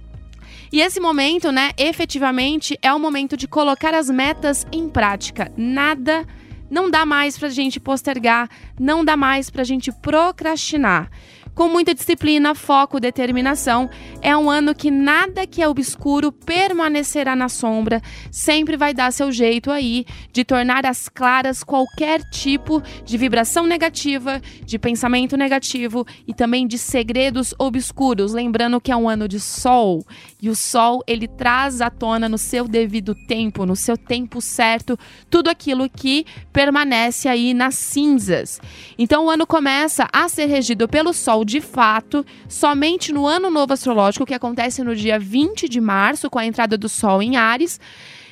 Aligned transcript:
E 0.71 0.83
esse 0.83 1.01
momento, 1.01 1.51
né, 1.51 1.71
efetivamente 1.79 2.79
é 2.83 2.93
o 2.93 3.01
momento 3.01 3.35
de 3.35 3.49
colocar 3.49 3.95
as 3.95 4.11
metas 4.11 4.67
em 4.71 4.91
prática. 4.91 5.51
Nada 5.57 6.27
não 6.71 6.91
dá 6.91 7.05
mais 7.07 7.39
pra 7.39 7.49
gente 7.49 7.81
postergar, 7.81 8.49
não 8.79 9.05
dá 9.05 9.17
mais 9.17 9.51
pra 9.51 9.65
gente 9.65 9.91
procrastinar. 9.93 11.11
Com 11.59 11.69
muita 11.69 11.93
disciplina, 11.93 12.55
foco, 12.55 13.01
determinação, 13.01 13.91
é 14.23 14.37
um 14.37 14.49
ano 14.49 14.73
que 14.73 14.93
nada 14.93 15.45
que 15.45 15.61
é 15.61 15.67
obscuro 15.67 16.31
permanecerá 16.31 17.35
na 17.35 17.49
sombra, 17.49 18.01
sempre 18.31 18.77
vai 18.77 18.95
dar 18.95 19.13
seu 19.13 19.33
jeito 19.33 19.69
aí 19.73 20.07
de 20.33 20.45
tornar 20.45 20.87
as 20.87 21.09
claras 21.09 21.65
qualquer 21.65 22.23
tipo 22.31 22.81
de 23.05 23.19
vibração 23.19 23.67
negativa, 23.67 24.41
de 24.65 24.79
pensamento 24.79 25.37
negativo 25.37 26.07
e 26.29 26.33
também 26.33 26.65
de 26.65 26.79
segredos 26.79 27.53
obscuros, 27.59 28.33
lembrando 28.33 28.81
que 28.81 28.93
é 28.93 28.97
um 28.97 29.09
ano 29.09 29.27
de 29.27 29.41
sol, 29.41 30.07
e 30.41 30.49
o 30.49 30.55
sol 30.55 31.03
ele 31.09 31.27
traz 31.27 31.81
à 31.81 31.91
tona 31.91 32.29
no 32.29 32.39
seu 32.39 32.69
devido 32.69 33.17
tempo, 33.27 33.67
no 33.67 33.75
seu 33.75 33.97
tempo 33.97 34.41
certo, 34.41 34.97
tudo 35.29 35.51
aquilo 35.51 35.91
que 35.91 36.25
permanece 36.53 37.29
aí 37.29 37.53
nas 37.53 37.75
cinzas. 37.75 38.61
Então 38.97 39.27
o 39.27 39.31
ano 39.31 39.45
começa 39.45 40.09
a 40.13 40.29
ser 40.29 40.47
regido 40.47 40.87
pelo 40.87 41.13
sol 41.13 41.48
de 41.49 41.61
fato 41.61 42.25
somente 42.47 43.13
no 43.13 43.27
ano 43.27 43.51
novo 43.51 43.73
astrológico, 43.73 44.27
que 44.27 44.35
acontece 44.35 44.85
no 44.85 44.95
dia 44.95 45.19
20 45.19 45.69
de 45.69 45.81
março, 45.81 46.29
com 46.29 46.39
a 46.39 46.47
entrada 46.47 46.77
do 46.77 46.89
Sol 46.89 47.23
em 47.23 47.37
Ares, 47.37 47.81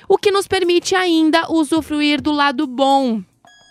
o 0.09 0.19
que 0.19 0.31
nos 0.31 0.47
permite 0.47 0.95
ainda 0.95 1.51
usufruir 1.51 2.21
do 2.21 2.31
lado 2.31 2.67
bom 2.67 3.23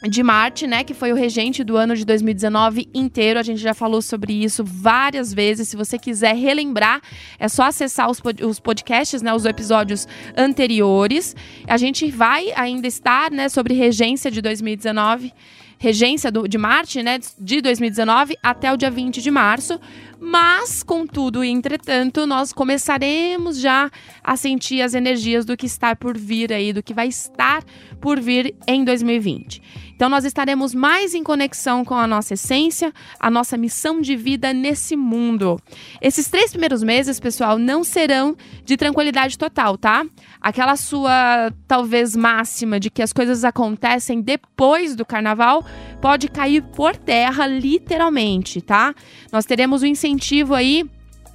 de 0.10 0.22
Marte, 0.22 0.68
né, 0.68 0.84
que 0.84 0.94
foi 0.94 1.12
o 1.12 1.16
regente 1.16 1.64
do 1.64 1.78
ano 1.78 1.96
de 1.96 2.06
2019 2.06 2.90
inteiro. 2.94 3.40
A 3.40 3.44
gente 3.44 3.60
já 3.62 3.74
falou 3.74 4.02
sobre 4.02 4.34
isso 4.34 4.64
várias 4.64 5.34
vezes. 5.34 5.70
Se 5.70 5.78
você 5.78 5.98
quiser 5.98 6.36
relembrar, 6.36 7.02
é 7.40 7.48
só 7.48 7.64
acessar 7.64 8.10
os, 8.10 8.20
pod 8.20 8.44
os 8.44 8.60
podcasts, 8.60 9.22
né, 9.22 9.34
os 9.34 9.46
episódios 9.46 10.08
anteriores. 10.36 11.36
A 11.68 11.78
gente 11.78 12.10
vai 12.12 12.52
ainda 12.56 12.88
estar, 12.88 13.32
né, 13.32 13.48
sobre 13.48 13.74
regência 13.74 14.30
de 14.30 14.42
2019 14.42 15.34
regência 15.78 16.32
do, 16.32 16.48
de 16.48 16.58
Marte, 16.58 17.02
né, 17.04 17.20
de 17.38 17.62
2019 17.62 18.38
até 18.42 18.72
o 18.72 18.78
dia 18.78 18.90
20 18.92 19.22
de 19.22 19.32
março. 19.32 19.80
Mas, 20.20 20.82
contudo 20.84 21.44
e 21.44 21.50
entretanto, 21.50 22.26
nós 22.26 22.54
começaremos 22.54 23.60
já 23.60 23.90
a 24.24 24.36
sentir 24.36 24.82
as 24.82 24.94
energias 24.94 25.46
do 25.46 25.58
que 25.58 25.66
está 25.66 25.96
por 25.96 26.18
vir 26.18 26.52
aí, 26.54 26.72
do 26.72 26.84
que 26.84 26.94
vai 26.94 27.08
estar 27.08 27.64
por 28.00 28.20
vir 28.20 28.56
em 28.68 28.84
2020. 28.84 29.62
Então, 29.96 30.10
nós 30.10 30.26
estaremos 30.26 30.76
mais 30.76 31.14
em 31.14 31.24
conexão 31.24 31.86
com 31.86 31.94
a 31.96 32.06
nossa 32.06 32.34
essência, 32.34 32.94
a 33.18 33.32
nossa 33.32 33.56
missão 33.56 34.02
de 34.02 34.14
vida 34.16 34.52
nesse 34.52 34.94
mundo. 34.96 35.58
Esses 36.02 36.28
três 36.28 36.52
primeiros 36.52 36.84
meses, 36.84 37.18
pessoal, 37.18 37.58
não 37.58 37.82
serão 37.82 38.36
de 38.66 38.76
tranquilidade 38.76 39.38
total, 39.38 39.78
tá? 39.78 40.06
Aquela 40.42 40.76
sua, 40.76 41.50
talvez, 41.66 42.14
máxima 42.14 42.78
de 42.78 42.90
que 42.90 43.02
as 43.02 43.14
coisas 43.14 43.46
acontecem 43.46 44.22
depois 44.22 44.98
do 44.98 45.06
carnaval 45.06 45.66
pode 46.02 46.28
cair 46.28 46.62
por 46.62 46.96
terra, 46.98 47.48
literalmente, 47.48 48.62
tá? 48.62 48.94
Nós 49.32 49.46
teremos 49.46 49.82
o 49.82 49.86
um 49.86 49.88
incentivo 50.16 50.56
aí 50.56 50.86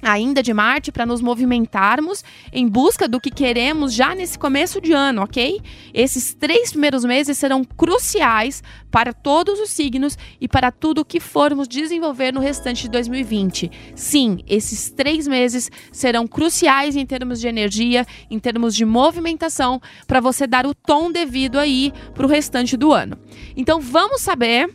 ainda 0.01 0.41
de 0.41 0.51
Marte 0.51 0.91
para 0.91 1.05
nos 1.05 1.21
movimentarmos 1.21 2.23
em 2.51 2.67
busca 2.67 3.07
do 3.07 3.21
que 3.21 3.29
queremos 3.29 3.93
já 3.93 4.15
nesse 4.15 4.37
começo 4.37 4.81
de 4.81 4.93
ano, 4.93 5.21
ok? 5.21 5.61
Esses 5.93 6.33
três 6.33 6.71
primeiros 6.71 7.05
meses 7.05 7.37
serão 7.37 7.63
cruciais 7.63 8.63
para 8.89 9.13
todos 9.13 9.59
os 9.59 9.69
signos 9.69 10.17
e 10.39 10.47
para 10.47 10.71
tudo 10.71 11.01
o 11.01 11.05
que 11.05 11.19
formos 11.19 11.67
desenvolver 11.67 12.33
no 12.33 12.39
restante 12.39 12.83
de 12.83 12.89
2020. 12.89 13.71
Sim, 13.93 14.39
esses 14.47 14.89
três 14.89 15.27
meses 15.27 15.69
serão 15.91 16.27
cruciais 16.27 16.95
em 16.95 17.05
termos 17.05 17.39
de 17.39 17.47
energia, 17.47 18.03
em 18.31 18.39
termos 18.39 18.75
de 18.75 18.83
movimentação, 18.83 19.79
para 20.07 20.19
você 20.19 20.47
dar 20.47 20.65
o 20.65 20.73
tom 20.73 21.11
devido 21.11 21.59
aí 21.59 21.93
para 22.15 22.25
o 22.25 22.29
restante 22.29 22.75
do 22.75 22.91
ano. 22.91 23.19
Então 23.55 23.79
vamos 23.79 24.21
saber 24.21 24.67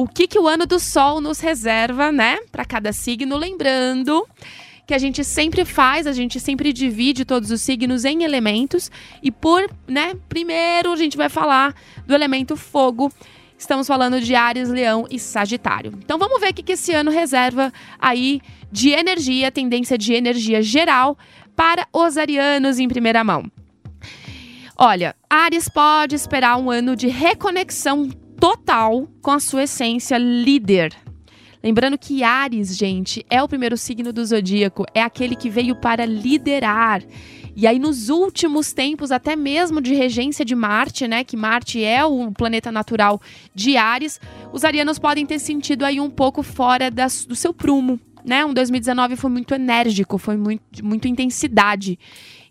o 0.00 0.08
que, 0.08 0.26
que 0.26 0.38
o 0.38 0.48
ano 0.48 0.64
do 0.64 0.80
Sol 0.80 1.20
nos 1.20 1.40
reserva, 1.40 2.10
né? 2.10 2.38
Para 2.50 2.64
cada 2.64 2.90
signo. 2.90 3.36
Lembrando 3.36 4.26
que 4.86 4.94
a 4.94 4.98
gente 4.98 5.22
sempre 5.22 5.62
faz, 5.62 6.06
a 6.06 6.12
gente 6.14 6.40
sempre 6.40 6.72
divide 6.72 7.22
todos 7.26 7.50
os 7.50 7.60
signos 7.60 8.06
em 8.06 8.22
elementos. 8.22 8.90
E 9.22 9.30
por, 9.30 9.70
né, 9.86 10.14
primeiro 10.26 10.90
a 10.90 10.96
gente 10.96 11.18
vai 11.18 11.28
falar 11.28 11.74
do 12.06 12.14
elemento 12.14 12.56
fogo. 12.56 13.12
Estamos 13.58 13.86
falando 13.86 14.22
de 14.22 14.34
Ares, 14.34 14.70
Leão 14.70 15.04
e 15.10 15.18
Sagitário. 15.18 15.92
Então 16.02 16.18
vamos 16.18 16.40
ver 16.40 16.52
o 16.52 16.54
que, 16.54 16.62
que 16.62 16.72
esse 16.72 16.94
ano 16.94 17.10
reserva 17.10 17.70
aí 17.98 18.40
de 18.72 18.92
energia, 18.92 19.52
tendência 19.52 19.98
de 19.98 20.14
energia 20.14 20.62
geral 20.62 21.18
para 21.54 21.86
os 21.92 22.16
arianos 22.16 22.78
em 22.78 22.88
primeira 22.88 23.22
mão. 23.22 23.52
Olha, 24.78 25.14
Ares 25.28 25.68
pode 25.68 26.14
esperar 26.14 26.56
um 26.56 26.70
ano 26.70 26.96
de 26.96 27.06
reconexão 27.06 28.08
total 28.40 29.06
com 29.20 29.30
a 29.30 29.38
sua 29.38 29.64
essência 29.64 30.16
líder. 30.16 30.96
Lembrando 31.62 31.98
que 31.98 32.22
Ares, 32.22 32.74
gente, 32.74 33.24
é 33.28 33.42
o 33.42 33.48
primeiro 33.48 33.76
signo 33.76 34.14
do 34.14 34.24
zodíaco, 34.24 34.86
é 34.94 35.02
aquele 35.02 35.36
que 35.36 35.50
veio 35.50 35.76
para 35.76 36.06
liderar. 36.06 37.02
E 37.54 37.66
aí, 37.66 37.78
nos 37.78 38.08
últimos 38.08 38.72
tempos, 38.72 39.10
até 39.10 39.36
mesmo 39.36 39.82
de 39.82 39.94
regência 39.94 40.42
de 40.42 40.54
Marte, 40.54 41.06
né? 41.06 41.22
Que 41.22 41.36
Marte 41.36 41.84
é 41.84 42.02
o 42.02 42.32
planeta 42.32 42.72
natural 42.72 43.20
de 43.54 43.76
Ares, 43.76 44.18
os 44.52 44.64
arianos 44.64 44.98
podem 44.98 45.26
ter 45.26 45.38
sentido 45.38 45.84
aí 45.84 46.00
um 46.00 46.08
pouco 46.08 46.42
fora 46.42 46.90
das, 46.90 47.26
do 47.26 47.36
seu 47.36 47.52
prumo, 47.52 48.00
né? 48.24 48.42
Um 48.42 48.54
2019 48.54 49.16
foi 49.16 49.30
muito 49.30 49.54
enérgico, 49.54 50.16
foi 50.16 50.38
muito, 50.38 50.82
muito 50.82 51.06
intensidade. 51.06 51.98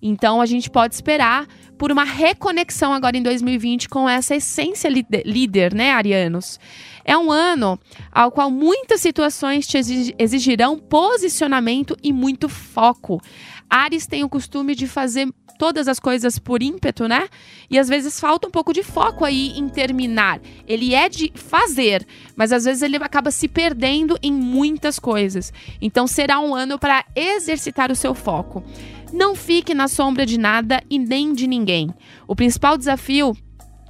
Então 0.02 0.42
a 0.42 0.46
gente 0.46 0.70
pode 0.70 0.96
esperar 0.96 1.48
por 1.78 1.92
uma 1.92 2.04
reconexão 2.04 2.94
agora 2.94 3.18
em 3.18 3.24
2020 3.24 3.88
com 3.88 4.08
essa 4.08 4.36
essência 4.36 4.90
líder, 4.90 5.74
né, 5.74 5.92
arianos? 5.92 6.60
É 7.06 7.18
um 7.18 7.32
ano 7.32 7.80
ao 8.12 8.32
qual 8.32 8.52
muitas 8.52 9.02
situações 9.02 9.66
te 9.66 9.78
exigirão 10.18 10.78
posicionamento 10.78 11.96
e 12.04 12.12
muito 12.12 12.50
foco. 12.50 13.22
Ares 13.70 14.08
tem 14.08 14.24
o 14.24 14.30
costume 14.30 14.76
de 14.76 14.88
fazer 14.88 15.28
todas 15.60 15.90
as 15.90 16.00
coisas 16.00 16.40
por 16.40 16.64
ímpeto, 16.64 17.08
né? 17.08 17.28
E 17.70 17.78
às 17.78 17.90
vezes 17.90 18.20
falta 18.20 18.48
um 18.48 18.52
pouco 18.52 18.74
de 18.74 18.82
foco 18.82 19.26
aí 19.26 19.52
em 19.58 19.68
terminar. 19.68 20.40
Ele 20.66 20.96
é 20.96 21.10
de 21.10 21.32
fazer, 21.36 22.08
mas 22.36 22.54
às 22.54 22.64
vezes 22.64 22.82
ele 22.82 22.96
acaba 22.96 23.30
se 23.30 23.48
perdendo 23.48 24.18
em 24.24 24.32
muitas 24.32 24.98
coisas. 24.98 25.52
Então 25.82 26.08
será 26.08 26.40
um 26.40 26.56
ano 26.56 26.80
para 26.80 27.06
exercitar 27.14 27.92
o 27.92 27.96
seu 27.96 28.16
foco. 28.16 28.64
Não 29.12 29.36
fique 29.36 29.74
na 29.74 29.88
sombra 29.88 30.26
de 30.26 30.38
nada 30.38 30.82
e 30.90 31.00
nem 31.00 31.34
de 31.34 31.48
ninguém. 31.48 31.90
O 32.28 32.36
principal 32.36 32.78
desafio 32.78 33.36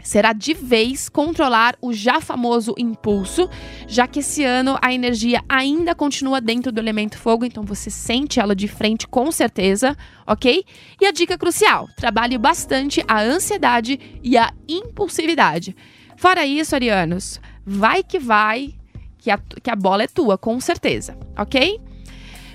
será 0.03 0.33
de 0.33 0.53
vez 0.53 1.09
controlar 1.09 1.75
o 1.81 1.93
já 1.93 2.21
famoso 2.21 2.73
impulso, 2.77 3.49
já 3.87 4.07
que 4.07 4.19
esse 4.19 4.43
ano 4.43 4.77
a 4.81 4.93
energia 4.93 5.43
ainda 5.47 5.93
continua 5.93 6.39
dentro 6.39 6.71
do 6.71 6.79
elemento 6.79 7.17
fogo, 7.17 7.45
então 7.45 7.63
você 7.63 7.89
sente 7.89 8.39
ela 8.39 8.55
de 8.55 8.67
frente 8.67 9.07
com 9.07 9.31
certeza, 9.31 9.95
ok? 10.25 10.63
E 10.99 11.05
a 11.05 11.11
dica 11.11 11.37
crucial: 11.37 11.87
trabalhe 11.97 12.37
bastante 12.37 13.03
a 13.07 13.21
ansiedade 13.21 13.99
e 14.23 14.37
a 14.37 14.51
impulsividade. 14.67 15.75
Fora 16.15 16.45
isso, 16.45 16.75
arianos, 16.75 17.39
vai 17.65 18.03
que 18.03 18.19
vai, 18.19 18.73
que 19.17 19.29
a, 19.29 19.37
que 19.37 19.69
a 19.69 19.75
bola 19.75 20.03
é 20.03 20.07
tua, 20.07 20.37
com 20.37 20.59
certeza, 20.59 21.17
ok? 21.37 21.79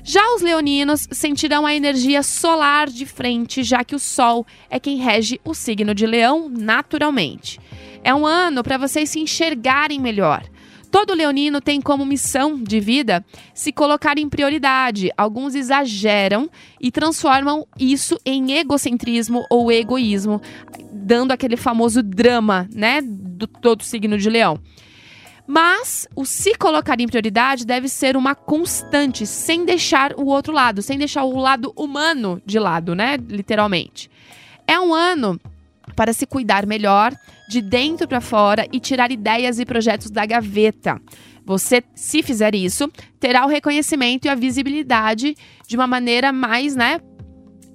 Já 0.06 0.34
os 0.34 0.42
leoninos 0.42 1.08
sentirão 1.10 1.64
a 1.64 1.74
energia 1.74 2.22
solar 2.22 2.90
de 2.90 3.06
frente, 3.06 3.62
já 3.62 3.82
que 3.82 3.96
o 3.96 3.98
Sol 3.98 4.46
é 4.68 4.78
quem 4.78 4.98
rege 4.98 5.40
o 5.42 5.54
signo 5.54 5.94
de 5.94 6.06
Leão 6.06 6.50
naturalmente. 6.50 7.58
É 8.04 8.14
um 8.14 8.26
ano 8.26 8.62
para 8.62 8.76
vocês 8.76 9.08
se 9.08 9.18
enxergarem 9.18 9.98
melhor. 9.98 10.44
Todo 10.90 11.14
leonino 11.14 11.58
tem 11.58 11.80
como 11.80 12.04
missão 12.04 12.62
de 12.62 12.80
vida 12.80 13.24
se 13.54 13.72
colocar 13.72 14.18
em 14.18 14.28
prioridade. 14.28 15.10
Alguns 15.16 15.54
exageram 15.54 16.50
e 16.78 16.90
transformam 16.90 17.66
isso 17.80 18.18
em 18.26 18.52
egocentrismo 18.58 19.46
ou 19.48 19.72
egoísmo, 19.72 20.38
dando 20.92 21.32
aquele 21.32 21.56
famoso 21.56 22.02
drama, 22.02 22.68
né, 22.74 23.00
do 23.02 23.46
todo 23.46 23.82
signo 23.82 24.18
de 24.18 24.28
leão. 24.28 24.60
Mas 25.46 26.08
o 26.16 26.24
se 26.24 26.54
colocar 26.54 26.98
em 27.00 27.06
prioridade 27.06 27.66
deve 27.66 27.88
ser 27.88 28.16
uma 28.16 28.34
constante, 28.34 29.26
sem 29.26 29.64
deixar 29.64 30.14
o 30.14 30.26
outro 30.26 30.52
lado, 30.52 30.80
sem 30.80 30.98
deixar 30.98 31.24
o 31.24 31.38
lado 31.38 31.72
humano 31.76 32.40
de 32.46 32.58
lado, 32.58 32.94
né? 32.94 33.16
Literalmente. 33.16 34.10
É 34.66 34.80
um 34.80 34.94
ano 34.94 35.38
para 35.94 36.12
se 36.14 36.26
cuidar 36.26 36.66
melhor, 36.66 37.14
de 37.48 37.60
dentro 37.60 38.08
para 38.08 38.20
fora 38.20 38.66
e 38.72 38.80
tirar 38.80 39.12
ideias 39.12 39.58
e 39.58 39.66
projetos 39.66 40.10
da 40.10 40.24
gaveta. 40.24 41.00
Você, 41.44 41.82
se 41.94 42.22
fizer 42.22 42.54
isso, 42.54 42.90
terá 43.20 43.44
o 43.44 43.48
reconhecimento 43.48 44.24
e 44.24 44.30
a 44.30 44.34
visibilidade 44.34 45.36
de 45.68 45.76
uma 45.76 45.86
maneira 45.86 46.32
mais, 46.32 46.74
né, 46.74 46.98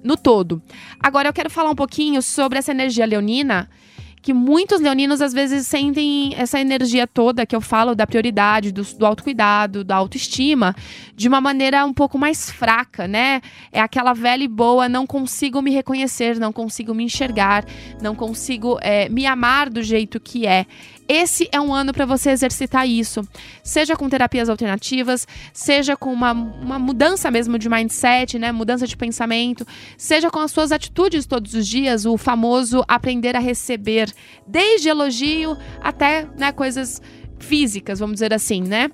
no 0.02 0.16
todo. 0.16 0.60
Agora 0.98 1.28
eu 1.28 1.32
quero 1.32 1.48
falar 1.48 1.70
um 1.70 1.76
pouquinho 1.76 2.20
sobre 2.20 2.58
essa 2.58 2.72
energia 2.72 3.06
leonina 3.06 3.70
que 4.22 4.34
muitos 4.34 4.80
leoninos 4.80 5.20
às 5.20 5.32
vezes 5.32 5.66
sentem 5.66 6.34
essa 6.36 6.60
energia 6.60 7.06
toda 7.06 7.46
que 7.46 7.56
eu 7.56 7.60
falo 7.60 7.94
da 7.94 8.06
prioridade, 8.06 8.72
do, 8.72 8.82
do 8.82 9.06
autocuidado, 9.06 9.82
da 9.82 9.96
autoestima, 9.96 10.74
de 11.14 11.28
uma 11.28 11.40
maneira 11.40 11.84
um 11.84 11.92
pouco 11.92 12.18
mais 12.18 12.50
fraca, 12.50 13.08
né? 13.08 13.40
É 13.72 13.80
aquela 13.80 14.12
velha 14.12 14.44
e 14.44 14.48
boa, 14.48 14.88
não 14.88 15.06
consigo 15.06 15.62
me 15.62 15.70
reconhecer, 15.70 16.38
não 16.38 16.52
consigo 16.52 16.94
me 16.94 17.04
enxergar, 17.04 17.64
não 18.02 18.14
consigo 18.14 18.78
é, 18.82 19.08
me 19.08 19.26
amar 19.26 19.70
do 19.70 19.82
jeito 19.82 20.20
que 20.20 20.46
é. 20.46 20.66
Esse 21.12 21.48
é 21.50 21.60
um 21.60 21.74
ano 21.74 21.92
para 21.92 22.06
você 22.06 22.30
exercitar 22.30 22.88
isso, 22.88 23.26
seja 23.64 23.96
com 23.96 24.08
terapias 24.08 24.48
alternativas, 24.48 25.26
seja 25.52 25.96
com 25.96 26.12
uma, 26.12 26.30
uma 26.30 26.78
mudança 26.78 27.32
mesmo 27.32 27.58
de 27.58 27.68
mindset, 27.68 28.38
né? 28.38 28.52
Mudança 28.52 28.86
de 28.86 28.96
pensamento, 28.96 29.66
seja 29.98 30.30
com 30.30 30.38
as 30.38 30.52
suas 30.52 30.70
atitudes 30.70 31.26
todos 31.26 31.52
os 31.52 31.66
dias, 31.66 32.06
o 32.06 32.16
famoso 32.16 32.84
aprender 32.86 33.34
a 33.34 33.40
receber, 33.40 34.08
desde 34.46 34.88
elogio 34.88 35.58
até 35.80 36.28
né, 36.38 36.52
coisas 36.52 37.02
físicas, 37.40 37.98
vamos 37.98 38.14
dizer 38.14 38.32
assim, 38.32 38.62
né? 38.62 38.88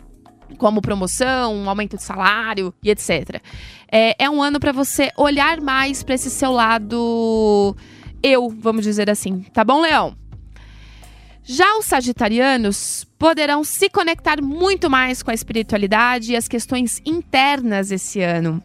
Como 0.57 0.81
promoção, 0.81 1.55
um 1.55 1.69
aumento 1.69 1.99
de 1.99 2.03
salário 2.03 2.73
e 2.83 2.89
etc. 2.89 3.43
É, 3.93 4.25
é 4.25 4.31
um 4.31 4.43
ano 4.43 4.59
para 4.59 4.73
você 4.73 5.11
olhar 5.19 5.61
mais 5.61 6.03
para 6.03 6.15
esse 6.15 6.31
seu 6.31 6.51
lado 6.51 7.77
eu, 8.23 8.49
vamos 8.49 8.85
dizer 8.85 9.11
assim. 9.11 9.43
Tá 9.53 9.63
bom, 9.63 9.83
Leão? 9.83 10.17
Já 11.49 11.79
os 11.79 11.85
sagitarianos 11.85 13.07
poderão 13.17 13.63
se 13.63 13.89
conectar 13.89 14.43
muito 14.43 14.91
mais 14.91 15.23
com 15.23 15.31
a 15.31 15.35
espiritualidade 15.35 16.33
e 16.33 16.37
as 16.37 16.49
questões 16.49 17.01
internas 17.07 17.93
esse 17.93 18.21
ano. 18.21 18.61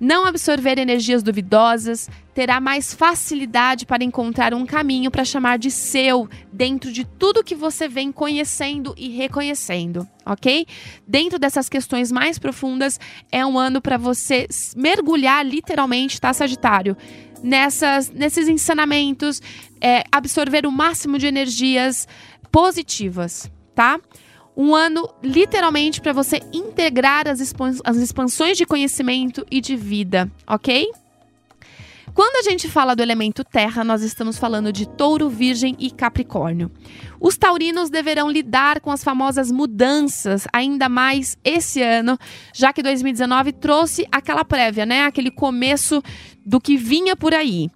Não 0.00 0.24
absorver 0.24 0.78
energias 0.78 1.22
duvidosas, 1.22 2.08
terá 2.34 2.58
mais 2.58 2.94
facilidade 2.94 3.84
para 3.84 4.02
encontrar 4.02 4.54
um 4.54 4.64
caminho 4.64 5.10
para 5.10 5.26
chamar 5.26 5.58
de 5.58 5.70
seu 5.70 6.26
dentro 6.50 6.90
de 6.90 7.04
tudo 7.04 7.44
que 7.44 7.54
você 7.54 7.86
vem 7.86 8.10
conhecendo 8.10 8.94
e 8.96 9.10
reconhecendo, 9.10 10.08
ok? 10.24 10.66
Dentro 11.06 11.38
dessas 11.38 11.68
questões 11.68 12.10
mais 12.10 12.38
profundas, 12.38 12.98
é 13.30 13.44
um 13.44 13.58
ano 13.58 13.82
para 13.82 13.98
você 13.98 14.48
mergulhar 14.74 15.46
literalmente, 15.46 16.18
tá, 16.18 16.32
Sagitário? 16.32 16.96
Nessas, 17.42 18.10
nesses 18.10 18.48
ensinamentos, 18.48 19.40
é, 19.80 20.04
absorver 20.10 20.66
o 20.66 20.70
máximo 20.70 21.18
de 21.18 21.26
energias 21.26 22.06
positivas, 22.50 23.50
tá? 23.74 24.00
Um 24.56 24.74
ano 24.74 25.08
literalmente 25.22 26.00
para 26.00 26.12
você 26.12 26.40
integrar 26.52 27.26
as, 27.26 27.40
expansões 27.40 28.58
de 28.58 28.66
conhecimento 28.66 29.46
e 29.50 29.60
de 29.60 29.74
vida, 29.74 30.30
ok? 30.46 30.90
Quando 32.14 32.46
a 32.46 32.50
gente 32.50 32.68
fala 32.68 32.94
do 32.94 33.02
elemento 33.02 33.42
terra, 33.42 33.82
nós 33.82 34.02
estamos 34.02 34.38
falando 34.38 34.70
de 34.70 34.86
touro, 34.86 35.30
virgem 35.30 35.74
e 35.78 35.90
capricórnio. 35.90 36.70
Os 37.18 37.38
taurinos 37.38 37.88
deverão 37.88 38.30
lidar 38.30 38.80
com 38.80 38.90
as 38.90 39.02
famosas 39.02 39.50
mudanças 39.50 40.46
ainda 40.52 40.90
mais 40.90 41.38
esse 41.42 41.80
ano, 41.80 42.18
já 42.52 42.70
que 42.70 42.82
2019 42.82 43.52
trouxe 43.52 44.06
aquela 44.12 44.44
prévia, 44.44 44.84
né? 44.84 45.04
Aquele 45.04 45.30
começo 45.30 46.02
do 46.44 46.60
que 46.60 46.76
vinha 46.76 47.16
por 47.16 47.32
aí. 47.32 47.70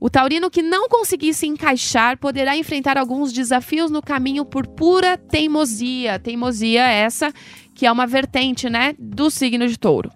O 0.00 0.08
taurino 0.08 0.50
que 0.50 0.62
não 0.62 0.88
conseguir 0.88 1.34
se 1.34 1.46
encaixar 1.46 2.18
poderá 2.18 2.56
enfrentar 2.56 2.96
alguns 2.96 3.32
desafios 3.32 3.90
no 3.90 4.02
caminho 4.02 4.46
por 4.46 4.66
pura 4.66 5.18
teimosia. 5.18 6.18
Teimosia 6.18 6.82
essa 6.82 7.32
que 7.74 7.86
é 7.86 7.92
uma 7.92 8.06
vertente, 8.06 8.70
né, 8.70 8.94
do 8.98 9.30
signo 9.30 9.66
de 9.66 9.76
touro. 9.76 10.10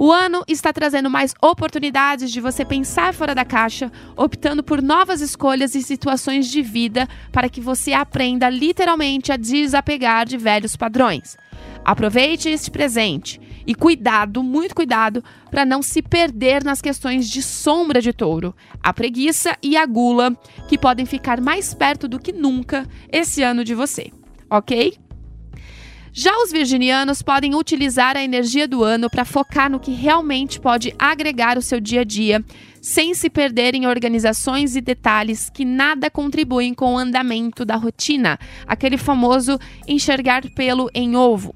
O 0.00 0.12
ano 0.12 0.44
está 0.46 0.72
trazendo 0.72 1.10
mais 1.10 1.34
oportunidades 1.42 2.30
de 2.30 2.40
você 2.40 2.64
pensar 2.64 3.12
fora 3.12 3.34
da 3.34 3.44
caixa, 3.44 3.90
optando 4.16 4.62
por 4.62 4.80
novas 4.80 5.20
escolhas 5.20 5.74
e 5.74 5.82
situações 5.82 6.46
de 6.46 6.62
vida 6.62 7.08
para 7.32 7.48
que 7.48 7.60
você 7.60 7.92
aprenda 7.92 8.48
literalmente 8.48 9.32
a 9.32 9.36
desapegar 9.36 10.24
de 10.24 10.38
velhos 10.38 10.76
padrões. 10.76 11.36
Aproveite 11.84 12.48
este 12.48 12.70
presente 12.70 13.40
e 13.66 13.74
cuidado, 13.74 14.40
muito 14.40 14.72
cuidado, 14.72 15.24
para 15.50 15.64
não 15.64 15.82
se 15.82 16.00
perder 16.00 16.62
nas 16.62 16.80
questões 16.80 17.28
de 17.28 17.42
sombra 17.42 18.00
de 18.00 18.12
touro, 18.12 18.54
a 18.80 18.92
preguiça 18.92 19.56
e 19.60 19.76
a 19.76 19.84
gula, 19.84 20.32
que 20.68 20.78
podem 20.78 21.06
ficar 21.06 21.40
mais 21.40 21.74
perto 21.74 22.06
do 22.06 22.20
que 22.20 22.30
nunca 22.30 22.86
esse 23.10 23.42
ano 23.42 23.64
de 23.64 23.74
você, 23.74 24.12
ok? 24.48 24.96
Já 26.20 26.36
os 26.42 26.50
virginianos 26.50 27.22
podem 27.22 27.54
utilizar 27.54 28.16
a 28.16 28.24
energia 28.24 28.66
do 28.66 28.82
ano 28.82 29.08
para 29.08 29.24
focar 29.24 29.70
no 29.70 29.78
que 29.78 29.92
realmente 29.92 30.58
pode 30.58 30.92
agregar 30.98 31.56
o 31.56 31.62
seu 31.62 31.78
dia 31.78 32.00
a 32.00 32.04
dia, 32.04 32.44
sem 32.82 33.14
se 33.14 33.30
perder 33.30 33.76
em 33.76 33.86
organizações 33.86 34.74
e 34.74 34.80
detalhes 34.80 35.48
que 35.48 35.64
nada 35.64 36.10
contribuem 36.10 36.74
com 36.74 36.94
o 36.94 36.98
andamento 36.98 37.64
da 37.64 37.76
rotina, 37.76 38.36
aquele 38.66 38.98
famoso 38.98 39.60
enxergar 39.86 40.42
pelo 40.56 40.90
em 40.92 41.14
ovo. 41.14 41.54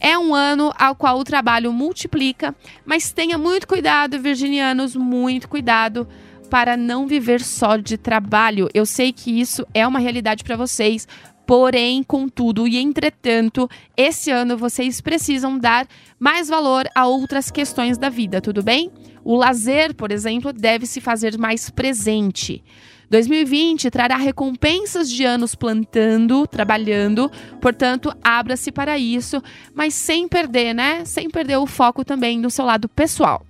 É 0.00 0.18
um 0.18 0.34
ano 0.34 0.72
ao 0.76 0.96
qual 0.96 1.20
o 1.20 1.24
trabalho 1.24 1.72
multiplica, 1.72 2.56
mas 2.84 3.12
tenha 3.12 3.38
muito 3.38 3.68
cuidado, 3.68 4.18
virginianos, 4.18 4.96
muito 4.96 5.48
cuidado 5.48 6.08
para 6.50 6.76
não 6.76 7.06
viver 7.06 7.40
só 7.40 7.76
de 7.76 7.96
trabalho. 7.96 8.68
Eu 8.74 8.84
sei 8.84 9.12
que 9.12 9.40
isso 9.40 9.64
é 9.72 9.86
uma 9.86 10.00
realidade 10.00 10.42
para 10.42 10.56
vocês, 10.56 11.06
Porém, 11.52 12.02
contudo 12.02 12.66
e 12.66 12.78
entretanto, 12.78 13.68
esse 13.94 14.30
ano 14.30 14.56
vocês 14.56 15.02
precisam 15.02 15.58
dar 15.58 15.86
mais 16.18 16.48
valor 16.48 16.88
a 16.94 17.06
outras 17.06 17.50
questões 17.50 17.98
da 17.98 18.08
vida, 18.08 18.40
tudo 18.40 18.62
bem? 18.62 18.90
O 19.22 19.36
lazer, 19.36 19.94
por 19.94 20.10
exemplo, 20.10 20.50
deve 20.50 20.86
se 20.86 20.98
fazer 20.98 21.36
mais 21.36 21.68
presente. 21.68 22.64
2020 23.10 23.90
trará 23.90 24.16
recompensas 24.16 25.10
de 25.10 25.26
anos 25.26 25.54
plantando, 25.54 26.46
trabalhando, 26.46 27.30
portanto, 27.60 28.10
abra-se 28.24 28.72
para 28.72 28.96
isso, 28.96 29.42
mas 29.74 29.92
sem 29.92 30.26
perder, 30.26 30.72
né? 30.72 31.04
Sem 31.04 31.28
perder 31.28 31.58
o 31.58 31.66
foco 31.66 32.02
também 32.02 32.38
no 32.38 32.48
seu 32.48 32.64
lado 32.64 32.88
pessoal. 32.88 33.44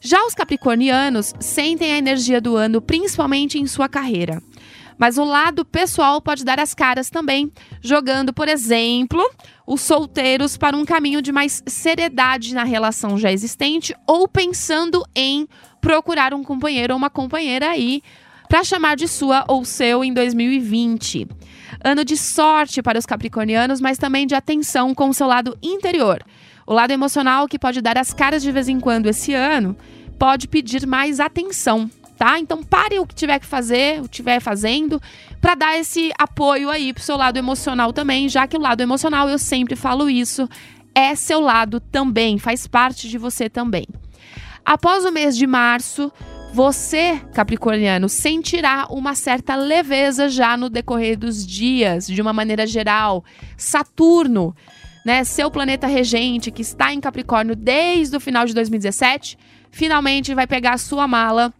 Já 0.00 0.24
os 0.24 0.36
capricornianos 0.36 1.34
sentem 1.40 1.94
a 1.94 1.98
energia 1.98 2.40
do 2.40 2.54
ano 2.54 2.80
principalmente 2.80 3.58
em 3.58 3.66
sua 3.66 3.88
carreira. 3.88 4.40
Mas 4.98 5.18
o 5.18 5.24
lado 5.24 5.64
pessoal 5.64 6.20
pode 6.20 6.44
dar 6.44 6.58
as 6.58 6.74
caras 6.74 7.10
também, 7.10 7.52
jogando, 7.82 8.32
por 8.32 8.48
exemplo, 8.48 9.22
os 9.66 9.80
solteiros 9.82 10.56
para 10.56 10.76
um 10.76 10.84
caminho 10.84 11.20
de 11.20 11.32
mais 11.32 11.62
seriedade 11.66 12.54
na 12.54 12.64
relação 12.64 13.18
já 13.18 13.30
existente 13.30 13.94
ou 14.06 14.26
pensando 14.26 15.04
em 15.14 15.46
procurar 15.80 16.32
um 16.32 16.42
companheiro 16.42 16.94
ou 16.94 16.98
uma 16.98 17.10
companheira 17.10 17.70
aí 17.70 18.02
para 18.48 18.64
chamar 18.64 18.96
de 18.96 19.08
sua 19.08 19.44
ou 19.48 19.64
seu 19.64 20.04
em 20.04 20.12
2020. 20.12 21.28
Ano 21.84 22.04
de 22.04 22.16
sorte 22.16 22.82
para 22.82 22.98
os 22.98 23.06
capricornianos, 23.06 23.80
mas 23.80 23.98
também 23.98 24.26
de 24.26 24.34
atenção 24.34 24.94
com 24.94 25.08
o 25.08 25.14
seu 25.14 25.26
lado 25.26 25.58
interior. 25.62 26.24
O 26.66 26.72
lado 26.72 26.90
emocional 26.90 27.46
que 27.46 27.58
pode 27.58 27.80
dar 27.80 27.98
as 27.98 28.12
caras 28.12 28.42
de 28.42 28.50
vez 28.50 28.68
em 28.68 28.80
quando 28.80 29.06
esse 29.06 29.34
ano 29.34 29.76
pode 30.18 30.48
pedir 30.48 30.86
mais 30.86 31.20
atenção 31.20 31.90
tá? 32.16 32.38
Então 32.38 32.62
pare 32.62 32.98
o 32.98 33.06
que 33.06 33.14
tiver 33.14 33.38
que 33.38 33.46
fazer, 33.46 34.00
o 34.00 34.04
que 34.04 34.14
estiver 34.14 34.40
fazendo, 34.40 35.00
para 35.40 35.54
dar 35.54 35.78
esse 35.78 36.12
apoio 36.18 36.70
aí 36.70 36.92
pro 36.92 37.02
seu 37.02 37.16
lado 37.16 37.36
emocional 37.36 37.92
também, 37.92 38.28
já 38.28 38.46
que 38.46 38.56
o 38.56 38.60
lado 38.60 38.80
emocional, 38.80 39.28
eu 39.28 39.38
sempre 39.38 39.76
falo 39.76 40.08
isso, 40.08 40.48
é 40.94 41.14
seu 41.14 41.40
lado 41.40 41.78
também, 41.78 42.38
faz 42.38 42.66
parte 42.66 43.08
de 43.08 43.18
você 43.18 43.48
também. 43.48 43.86
Após 44.64 45.04
o 45.04 45.12
mês 45.12 45.36
de 45.36 45.46
março, 45.46 46.10
você, 46.52 47.20
Capricorniano, 47.34 48.08
sentirá 48.08 48.86
uma 48.88 49.14
certa 49.14 49.54
leveza 49.54 50.28
já 50.28 50.56
no 50.56 50.70
decorrer 50.70 51.18
dos 51.18 51.46
dias, 51.46 52.06
de 52.06 52.20
uma 52.22 52.32
maneira 52.32 52.66
geral. 52.66 53.22
Saturno, 53.58 54.56
né, 55.04 55.22
seu 55.22 55.50
planeta 55.50 55.86
regente 55.86 56.50
que 56.50 56.62
está 56.62 56.92
em 56.92 57.00
Capricórnio 57.00 57.54
desde 57.54 58.16
o 58.16 58.20
final 58.20 58.46
de 58.46 58.54
2017, 58.54 59.38
finalmente 59.70 60.34
vai 60.34 60.46
pegar 60.46 60.78
sua 60.78 61.06
mala 61.06 61.52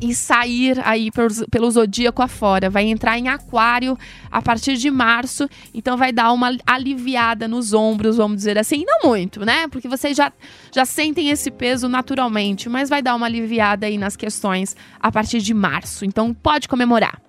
e 0.00 0.14
sair 0.14 0.80
aí 0.84 1.10
pelo, 1.50 1.70
zodíaco 1.70 2.22
afora. 2.22 2.70
Vai 2.70 2.84
entrar 2.84 3.18
em 3.18 3.28
aquário 3.28 3.98
a 4.30 4.40
partir 4.40 4.76
de 4.76 4.90
março, 4.90 5.48
então 5.74 5.96
vai 5.96 6.12
dar 6.12 6.32
uma 6.32 6.56
aliviada 6.66 7.46
nos 7.46 7.72
ombros, 7.72 8.16
vamos 8.16 8.38
dizer 8.38 8.58
assim. 8.58 8.84
Não 8.86 9.10
muito, 9.10 9.44
né? 9.44 9.68
Porque 9.68 9.88
vocês 9.88 10.16
já, 10.16 10.32
já 10.72 10.84
sentem 10.84 11.30
esse 11.30 11.50
peso 11.50 11.88
naturalmente, 11.88 12.68
mas 12.68 12.88
vai 12.88 13.02
dar 13.02 13.14
uma 13.14 13.26
aliviada 13.26 13.86
aí 13.86 13.98
nas 13.98 14.16
questões 14.16 14.76
a 14.98 15.12
partir 15.12 15.40
de 15.40 15.54
março. 15.54 16.04
Então 16.04 16.32
pode 16.32 16.68
comemorar. 16.68 17.20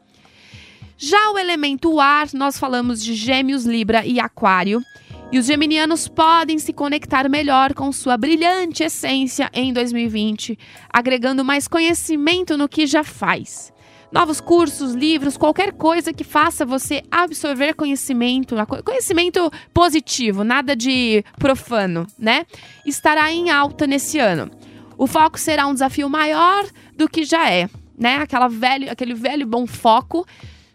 Já 0.97 1.31
o 1.31 1.37
elemento 1.39 1.99
ar, 1.99 2.27
nós 2.31 2.59
falamos 2.59 3.03
de 3.03 3.15
Gêmeos, 3.15 3.65
Libra 3.65 4.05
e 4.05 4.19
Aquário. 4.19 4.83
E 5.31 5.39
os 5.39 5.45
geminianos 5.45 6.09
podem 6.09 6.59
se 6.59 6.73
conectar 6.73 7.29
melhor 7.29 7.73
com 7.73 7.89
sua 7.93 8.17
brilhante 8.17 8.83
essência 8.83 9.49
em 9.53 9.71
2020, 9.71 10.59
agregando 10.91 11.45
mais 11.45 11.69
conhecimento 11.69 12.57
no 12.57 12.67
que 12.67 12.85
já 12.85 13.01
faz. 13.01 13.71
Novos 14.11 14.41
cursos, 14.41 14.93
livros, 14.93 15.37
qualquer 15.37 15.71
coisa 15.71 16.11
que 16.11 16.25
faça 16.25 16.65
você 16.65 17.01
absorver 17.09 17.75
conhecimento, 17.75 18.57
conhecimento 18.83 19.49
positivo, 19.73 20.43
nada 20.43 20.75
de 20.75 21.23
profano, 21.39 22.05
né? 22.19 22.45
Estará 22.85 23.31
em 23.31 23.49
alta 23.49 23.87
nesse 23.87 24.19
ano. 24.19 24.51
O 24.97 25.07
foco 25.07 25.39
será 25.39 25.65
um 25.65 25.73
desafio 25.73 26.09
maior 26.09 26.65
do 26.93 27.07
que 27.07 27.23
já 27.23 27.49
é, 27.49 27.69
né? 27.97 28.17
Aquela 28.17 28.49
velho, 28.49 28.91
aquele 28.91 29.13
velho 29.13 29.47
bom 29.47 29.65
foco 29.65 30.27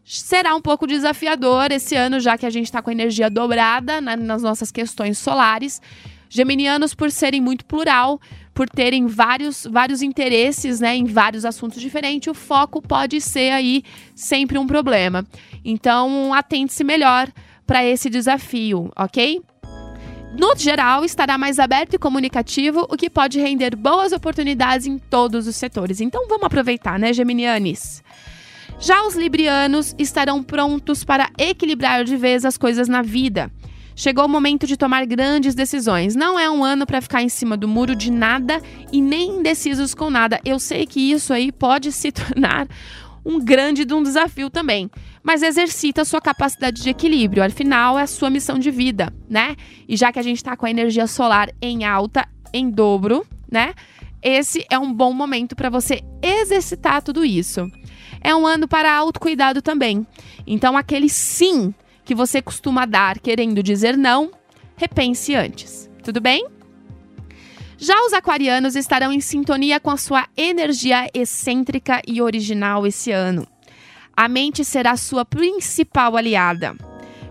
será 0.07 0.55
um 0.55 0.61
pouco 0.61 0.87
desafiador 0.87 1.73
esse 1.73 1.97
ano, 1.97 2.21
já 2.21 2.39
que 2.39 2.47
a 2.47 2.51
gente 2.51 2.67
está 2.67 2.81
com 2.81 2.91
a 2.91 2.93
energia 2.93 3.29
dobrada 3.29 4.01
né, 4.01 4.15
nas 4.15 4.41
nossas 4.41 4.71
questões 4.71 5.19
solares. 5.19 5.83
Geminianos, 6.29 6.95
por 6.95 7.11
serem 7.11 7.41
muito 7.41 7.65
plural, 7.65 8.21
por 8.55 8.69
terem 8.69 9.07
vários, 9.07 9.67
vários 9.71 10.03
interesses 10.03 10.81
né, 10.81 10.97
em 10.97 11.05
vários 11.05 11.45
assuntos 11.45 11.81
diferentes, 11.81 12.29
o 12.29 12.35
foco 12.35 12.81
pode 12.81 13.21
ser 13.21 13.51
aí 13.51 13.83
sempre 14.15 14.59
um 14.59 14.67
problema. 14.67 15.27
Então, 15.65 16.33
atente-se 16.33 16.85
melhor 16.85 17.29
para 17.67 17.85
esse 17.85 18.09
desafio, 18.09 18.91
ok? 18.97 19.43
No 20.39 20.55
geral, 20.57 21.05
estará 21.05 21.39
mais 21.39 21.59
aberto 21.59 21.95
e 21.95 21.99
comunicativo, 21.99 22.87
o 22.91 22.97
que 22.97 23.09
pode 23.09 23.41
render 23.41 23.75
boas 23.75 24.13
oportunidades 24.13 24.87
em 24.87 24.99
todos 24.99 25.47
os 25.47 25.57
setores. 25.57 26.01
Então, 26.01 26.29
vamos 26.29 26.45
aproveitar, 26.45 26.99
né, 26.99 27.13
Geminianes? 27.13 28.03
Já 28.78 29.06
os 29.06 29.14
librianos 29.14 29.95
estarão 29.99 30.42
prontos 30.42 31.02
para 31.02 31.30
equilibrar 31.38 32.04
de 32.04 32.16
vez 32.16 32.45
as 32.45 32.59
coisas 32.59 32.88
na 32.88 33.00
vida. 33.00 33.50
Chegou 33.95 34.26
o 34.26 34.28
momento 34.28 34.66
de 34.66 34.76
tomar 34.76 35.06
grandes 35.06 35.54
decisões. 35.54 36.14
Não 36.14 36.38
é 36.38 36.50
um 36.50 36.62
ano 36.62 36.85
para 36.85 37.00
ficar 37.00 37.23
em 37.23 37.30
cima 37.30 37.56
do 37.56 37.66
muro 37.66 37.97
de 37.97 38.11
nada 38.12 38.61
e 38.92 39.00
nem 39.00 39.38
indecisos 39.38 39.95
com 39.95 40.11
nada. 40.11 40.38
Eu 40.45 40.59
sei 40.59 40.87
que 40.87 41.00
isso 41.11 41.33
aí 41.33 41.50
pode 41.50 41.90
se 41.90 42.12
tornar 42.12 42.68
um 43.25 43.40
grande 43.42 43.87
um 43.95 44.02
desafio 44.02 44.50
também. 44.50 44.90
Mas 45.23 45.42
exercita 45.42 46.02
a 46.02 46.04
sua 46.04 46.21
capacidade 46.21 46.83
de 46.83 46.90
equilíbrio. 46.90 47.42
Afinal, 47.42 47.99
é 47.99 48.02
a 48.02 48.06
sua 48.06 48.28
missão 48.28 48.59
de 48.59 48.71
vida, 48.71 49.11
né? 49.28 49.56
E 49.88 49.97
já 49.97 50.12
que 50.12 50.18
a 50.18 50.23
gente 50.23 50.37
está 50.37 50.54
com 50.54 50.66
a 50.66 50.71
energia 50.71 51.06
solar 51.06 51.49
em 51.62 51.85
alta, 51.85 52.28
em 52.52 52.71
dobro, 52.71 53.26
né? 53.50 53.73
Esse 54.23 54.66
é 54.71 54.78
um 54.78 54.92
bom 54.92 55.14
momento 55.14 55.56
para 55.56 55.71
você 55.71 56.02
exercitar 56.23 57.02
tudo 57.02 57.25
isso 57.25 57.66
é 58.20 58.35
um 58.35 58.46
ano 58.46 58.66
para 58.66 58.94
autocuidado 58.94 59.62
também. 59.62 60.06
Então, 60.46 60.76
aquele 60.76 61.08
sim 61.08 61.75
que 62.04 62.14
você 62.14 62.40
costuma 62.40 62.87
dar 62.87 63.18
querendo 63.18 63.62
dizer 63.62 63.96
não, 63.96 64.30
repense 64.76 65.35
antes. 65.35 65.90
Tudo 66.02 66.20
bem? 66.20 66.46
Já 67.78 68.00
os 68.06 68.12
aquarianos 68.12 68.75
estarão 68.75 69.12
em 69.12 69.20
sintonia 69.20 69.78
com 69.78 69.90
a 69.90 69.96
sua 69.96 70.26
energia 70.37 71.08
excêntrica 71.12 72.00
e 72.06 72.23
original 72.23 72.87
esse 72.87 73.11
ano. 73.11 73.46
A 74.16 74.28
mente 74.28 74.64
será 74.64 74.96
sua 74.96 75.26
principal 75.26 76.16
aliada. 76.16 76.75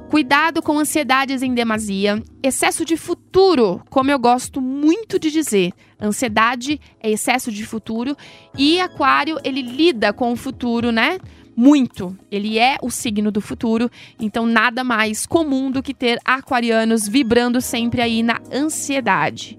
Cuidado 0.10 0.62
com 0.62 0.78
ansiedades 0.78 1.42
em 1.42 1.54
demasia, 1.54 2.22
excesso 2.44 2.86
de 2.86 2.96
futuro, 2.96 3.82
como 3.90 4.12
eu 4.12 4.20
gosto 4.20 4.62
muito 4.62 5.18
de 5.18 5.32
dizer. 5.32 5.74
Ansiedade 6.00 6.80
é 7.02 7.10
excesso 7.10 7.52
de 7.52 7.66
futuro 7.66 8.16
e 8.58 8.80
Aquário, 8.80 9.40
ele 9.44 9.64
lida 9.64 10.14
com 10.14 10.32
o 10.32 10.36
futuro, 10.36 10.92
né? 10.92 11.18
Muito. 11.56 12.16
Ele 12.32 12.60
é 12.60 12.78
o 12.84 12.92
signo 12.92 13.32
do 13.32 13.42
futuro, 13.42 13.90
então 14.20 14.46
nada 14.46 14.84
mais 14.84 15.26
comum 15.26 15.72
do 15.72 15.82
que 15.82 15.94
ter 15.94 16.20
aquarianos 16.24 17.08
vibrando 17.08 17.60
sempre 17.60 18.00
aí 18.02 18.22
na 18.22 18.40
ansiedade. 18.54 19.58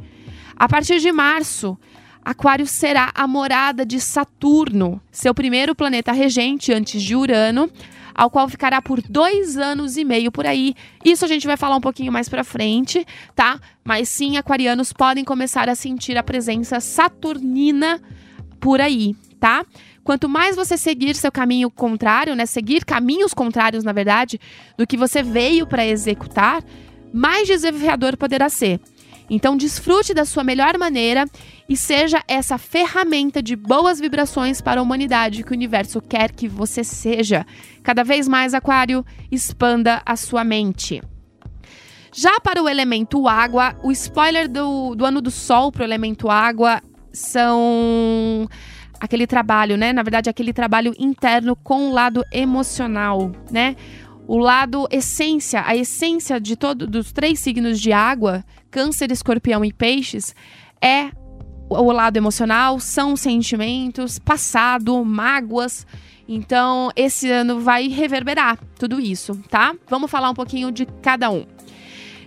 A 0.55 0.69
partir 0.69 1.01
de 1.01 1.11
março, 1.11 1.77
Aquário 2.25 2.67
será 2.67 3.11
a 3.15 3.27
morada 3.27 3.85
de 3.85 4.01
Saturno, 4.01 5.01
seu 5.11 5.35
primeiro 5.35 5.75
planeta 5.75 6.13
regente 6.13 6.73
antes 6.73 7.03
de 7.03 7.17
Urano 7.17 7.71
ao 8.17 8.31
qual 8.31 8.49
ficará 8.49 8.81
por 8.81 9.03
dois 9.03 9.59
anos 9.59 9.99
e 9.99 10.05
meio 10.05 10.33
por 10.33 10.47
aí. 10.47 10.75
Isso 11.05 11.25
a 11.25 11.29
gente 11.29 11.47
vai 11.47 11.57
falar 11.57 11.77
um 11.77 11.81
pouquinho 11.81 12.11
mais 12.11 12.29
pra 12.29 12.43
frente, 12.43 13.07
tá? 13.35 13.61
Mas 13.85 14.09
sim, 14.09 14.39
aquarianos 14.39 14.93
podem 14.93 15.23
começar 15.23 15.69
a 15.69 15.75
sentir 15.75 16.17
a 16.17 16.23
presença 16.23 16.81
saturnina 16.81 18.01
por 18.59 18.81
aí, 18.81 19.15
tá? 19.39 19.67
Quanto 20.03 20.29
mais 20.29 20.57
você 20.57 20.79
seguir 20.79 21.15
seu 21.15 21.31
caminho 21.31 21.71
contrário, 21.71 22.35
né, 22.35 22.47
seguir 22.47 22.85
caminhos 22.85 23.35
contrários, 23.35 23.85
na 23.85 23.93
verdade, 23.93 24.41
do 24.79 24.87
que 24.87 24.97
você 24.97 25.23
veio 25.23 25.67
para 25.67 25.85
executar, 25.85 26.65
mais 27.13 27.47
desafiador 27.47 28.17
poderá 28.17 28.49
ser. 28.49 28.81
Então, 29.29 29.57
desfrute 29.57 30.15
da 30.15 30.25
sua 30.25 30.45
melhor 30.45 30.79
maneira 30.79 31.25
e 31.69 31.77
seja 31.77 32.23
essa 32.29 32.59
ferramenta 32.59 33.43
de 33.43 33.57
boas 33.57 33.99
vibrações 33.99 34.61
para 34.61 34.81
a 34.81 34.83
humanidade 34.83 35.43
que 35.43 35.51
o 35.51 35.55
universo 35.55 36.01
quer 36.01 36.31
que 36.31 36.49
você 36.49 36.85
seja. 36.85 37.45
Cada 37.83 38.05
vez 38.05 38.29
mais, 38.29 38.55
Aquário, 38.55 39.05
expanda 39.31 40.01
a 40.07 40.15
sua 40.17 40.45
mente. 40.45 41.03
Já 42.13 42.41
para 42.41 42.63
o 42.63 42.69
elemento 42.69 43.29
água, 43.29 43.77
o 43.83 43.93
spoiler 43.93 44.49
do, 44.49 44.95
do 44.95 45.05
ano 45.05 45.21
do 45.21 45.31
sol 45.31 45.71
para 45.71 45.83
o 45.83 45.85
elemento 45.85 46.31
água 46.31 46.81
são 47.13 48.49
aquele 48.99 49.27
trabalho, 49.27 49.77
né? 49.77 49.93
Na 49.93 50.03
verdade, 50.03 50.31
aquele 50.31 50.53
trabalho 50.53 50.95
interno 50.99 51.55
com 51.57 51.91
o 51.91 51.93
lado 51.93 52.25
emocional, 52.33 53.33
né? 53.51 53.77
O 54.27 54.39
lado 54.39 54.89
essência, 54.91 55.63
a 55.67 55.77
essência 55.77 56.41
de 56.41 56.57
todos 56.57 56.89
dos 56.89 57.13
três 57.13 57.39
signos 57.39 57.81
de 57.81 57.93
água, 57.93 58.45
Câncer, 58.71 59.11
Escorpião 59.11 59.65
e 59.65 59.73
Peixes, 59.73 60.35
é 60.81 61.11
o 61.69 61.91
lado 61.91 62.17
emocional, 62.17 62.79
são 62.79 63.17
sentimentos, 63.17 64.19
passado, 64.19 65.05
mágoas. 65.05 65.87
Então, 66.29 66.91
esse 66.97 67.31
ano 67.31 67.61
vai 67.61 67.89
reverberar 67.89 68.59
tudo 68.79 69.01
isso, 69.01 69.35
tá? 69.49 69.75
Vamos 69.89 70.11
falar 70.11 70.31
um 70.31 70.35
pouquinho 70.35 70.71
de 70.71 70.87
cada 71.03 71.31
um. 71.31 71.47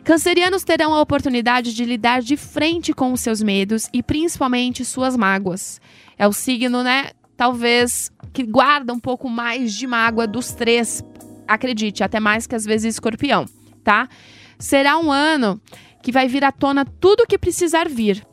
Cancerianos 0.03 0.63
terão 0.63 0.93
a 0.93 1.01
oportunidade 1.01 1.73
de 1.73 1.85
lidar 1.85 2.21
de 2.21 2.35
frente 2.35 2.93
com 2.93 3.13
os 3.13 3.21
seus 3.21 3.41
medos 3.41 3.89
e 3.93 4.01
principalmente 4.01 4.83
suas 4.83 5.15
mágoas. 5.15 5.79
É 6.17 6.27
o 6.27 6.33
signo, 6.33 6.81
né, 6.81 7.11
talvez 7.37 8.11
que 8.33 8.43
guarda 8.43 8.93
um 8.93 8.99
pouco 8.99 9.29
mais 9.29 9.73
de 9.73 9.85
mágoa 9.85 10.25
dos 10.25 10.51
três, 10.51 11.03
acredite, 11.47 12.03
até 12.03 12.19
mais 12.19 12.47
que 12.47 12.55
às 12.55 12.65
vezes 12.65 12.95
escorpião, 12.95 13.45
tá? 13.83 14.09
Será 14.57 14.97
um 14.97 15.11
ano 15.11 15.61
que 16.09 16.11
vai 16.11 16.27
vir 16.27 16.43
à 16.43 16.51
tona 16.51 16.83
tudo 16.85 17.21
o 17.21 17.27
que 17.27 17.37
precisar 17.37 17.87
vir, 17.87 18.25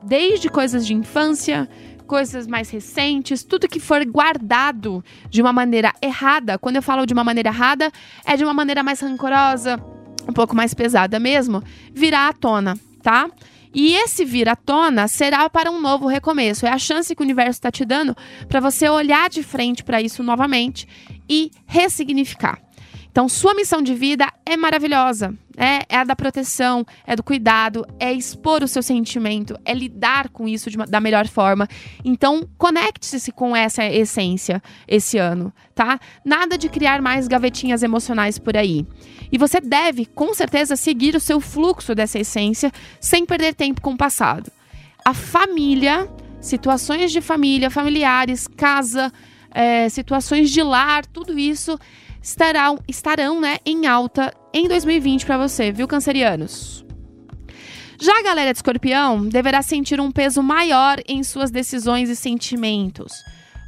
desde 0.00 0.48
coisas 0.48 0.86
de 0.86 0.94
infância, 0.94 1.68
coisas 2.06 2.46
mais 2.46 2.70
recentes, 2.70 3.42
tudo 3.42 3.68
que 3.68 3.80
for 3.80 4.04
guardado 4.04 5.04
de 5.28 5.42
uma 5.42 5.52
maneira 5.52 5.92
errada. 6.00 6.56
Quando 6.56 6.76
eu 6.76 6.82
falo 6.82 7.04
de 7.04 7.12
uma 7.12 7.24
maneira 7.24 7.48
errada, 7.48 7.90
é 8.24 8.36
de 8.36 8.44
uma 8.44 8.54
maneira 8.54 8.84
mais 8.84 9.00
rancorosa, 9.00 9.82
um 10.28 10.32
pouco 10.32 10.54
mais 10.54 10.72
pesada 10.72 11.18
mesmo, 11.18 11.64
virá 11.92 12.28
à 12.28 12.32
tona, 12.32 12.78
tá? 13.02 13.28
E 13.74 13.94
esse 13.94 14.24
vir 14.24 14.48
à 14.48 14.54
tona 14.54 15.08
será 15.08 15.50
para 15.50 15.68
um 15.68 15.80
novo 15.80 16.06
recomeço. 16.06 16.64
É 16.64 16.70
a 16.70 16.78
chance 16.78 17.12
que 17.12 17.22
o 17.22 17.24
universo 17.24 17.58
está 17.58 17.72
te 17.72 17.84
dando 17.84 18.16
para 18.48 18.60
você 18.60 18.88
olhar 18.88 19.28
de 19.28 19.42
frente 19.42 19.82
para 19.82 20.00
isso 20.00 20.22
novamente 20.22 20.86
e 21.28 21.50
ressignificar. 21.66 22.60
Então, 23.10 23.28
sua 23.28 23.52
missão 23.52 23.82
de 23.82 23.94
vida 23.94 24.32
é 24.44 24.56
maravilhosa. 24.56 25.34
É, 25.56 25.86
é 25.88 25.96
a 25.96 26.04
da 26.04 26.14
proteção, 26.14 26.84
é 27.06 27.16
do 27.16 27.22
cuidado, 27.22 27.86
é 27.98 28.12
expor 28.12 28.62
o 28.62 28.68
seu 28.68 28.82
sentimento, 28.82 29.58
é 29.64 29.72
lidar 29.72 30.28
com 30.28 30.46
isso 30.46 30.68
uma, 30.74 30.86
da 30.86 31.00
melhor 31.00 31.26
forma. 31.26 31.66
Então, 32.04 32.46
conecte-se 32.58 33.32
com 33.32 33.56
essa 33.56 33.84
essência 33.84 34.62
esse 34.86 35.16
ano, 35.16 35.52
tá? 35.74 35.98
Nada 36.24 36.58
de 36.58 36.68
criar 36.68 37.00
mais 37.00 37.26
gavetinhas 37.26 37.82
emocionais 37.82 38.38
por 38.38 38.56
aí. 38.56 38.86
E 39.32 39.38
você 39.38 39.60
deve, 39.60 40.04
com 40.04 40.34
certeza, 40.34 40.76
seguir 40.76 41.16
o 41.16 41.20
seu 41.20 41.40
fluxo 41.40 41.94
dessa 41.94 42.18
essência 42.18 42.70
sem 43.00 43.24
perder 43.24 43.54
tempo 43.54 43.80
com 43.80 43.92
o 43.92 43.96
passado. 43.96 44.52
A 45.04 45.14
família, 45.14 46.08
situações 46.40 47.10
de 47.10 47.20
família, 47.20 47.70
familiares, 47.70 48.46
casa, 48.46 49.12
é, 49.50 49.88
situações 49.88 50.50
de 50.50 50.62
lar, 50.62 51.06
tudo 51.06 51.38
isso 51.38 51.78
estarão, 52.26 52.76
estarão 52.88 53.40
né, 53.40 53.58
em 53.64 53.86
alta 53.86 54.34
em 54.52 54.66
2020 54.66 55.24
para 55.24 55.38
você, 55.38 55.70
viu, 55.70 55.86
cancerianos? 55.86 56.84
Já 58.00 58.18
a 58.18 58.22
galera 58.22 58.52
de 58.52 58.58
escorpião 58.58 59.28
deverá 59.28 59.62
sentir 59.62 60.00
um 60.00 60.10
peso 60.10 60.42
maior 60.42 61.00
em 61.06 61.22
suas 61.22 61.52
decisões 61.52 62.10
e 62.10 62.16
sentimentos. 62.16 63.12